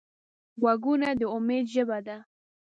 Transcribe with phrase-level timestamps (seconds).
[0.61, 2.17] غوږونه د امید ژبه ده